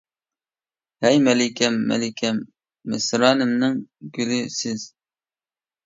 ھەي 1.07 1.19
مەلىكەم 1.27 1.77
مەلىكەم، 1.93 2.41
مىسرانىمنىڭ 2.95 3.79
گۈلى 4.19 4.45
سىز. 4.61 4.93